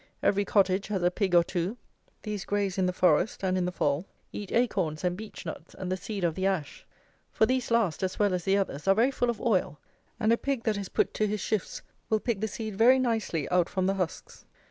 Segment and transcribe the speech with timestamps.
[0.23, 1.77] Every cottage has a pig or two.
[2.23, 5.91] These graze in the forest, and, in the fall, eat acorns and beech nuts and
[5.91, 6.87] the seed of the ash;
[7.31, 9.79] for these last, as well as the others, are very full of oil,
[10.19, 13.47] and a pig that is put to his shifts will pick the seed very nicely
[13.51, 14.43] out from the husks.